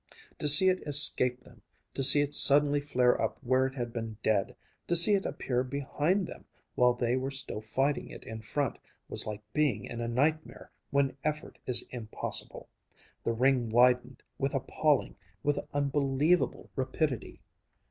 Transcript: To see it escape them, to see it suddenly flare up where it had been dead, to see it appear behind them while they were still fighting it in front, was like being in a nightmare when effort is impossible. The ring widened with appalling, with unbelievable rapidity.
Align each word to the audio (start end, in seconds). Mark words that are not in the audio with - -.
To 0.39 0.47
see 0.47 0.67
it 0.67 0.81
escape 0.87 1.41
them, 1.43 1.61
to 1.93 2.01
see 2.01 2.21
it 2.21 2.33
suddenly 2.33 2.81
flare 2.81 3.21
up 3.21 3.37
where 3.43 3.67
it 3.67 3.75
had 3.75 3.93
been 3.93 4.17
dead, 4.23 4.55
to 4.87 4.95
see 4.95 5.13
it 5.13 5.27
appear 5.27 5.63
behind 5.63 6.25
them 6.25 6.45
while 6.73 6.93
they 6.95 7.15
were 7.15 7.29
still 7.29 7.61
fighting 7.61 8.09
it 8.09 8.23
in 8.23 8.41
front, 8.41 8.79
was 9.07 9.27
like 9.27 9.43
being 9.53 9.85
in 9.85 10.01
a 10.01 10.07
nightmare 10.07 10.71
when 10.89 11.17
effort 11.23 11.59
is 11.67 11.85
impossible. 11.91 12.67
The 13.23 13.31
ring 13.33 13.69
widened 13.69 14.23
with 14.39 14.55
appalling, 14.55 15.17
with 15.43 15.59
unbelievable 15.71 16.71
rapidity. 16.75 17.39